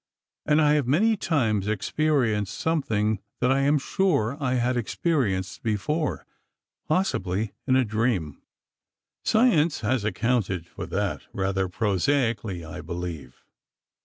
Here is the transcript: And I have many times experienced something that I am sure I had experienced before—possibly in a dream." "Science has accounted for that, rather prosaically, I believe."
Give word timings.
And 0.47 0.59
I 0.59 0.73
have 0.73 0.87
many 0.87 1.15
times 1.15 1.67
experienced 1.67 2.57
something 2.57 3.19
that 3.39 3.51
I 3.51 3.59
am 3.59 3.77
sure 3.77 4.35
I 4.39 4.55
had 4.55 4.75
experienced 4.75 5.61
before—possibly 5.61 7.53
in 7.67 7.75
a 7.75 7.85
dream." 7.85 8.41
"Science 9.23 9.81
has 9.81 10.03
accounted 10.03 10.65
for 10.65 10.87
that, 10.87 11.21
rather 11.33 11.69
prosaically, 11.69 12.65
I 12.65 12.81
believe." 12.81 13.43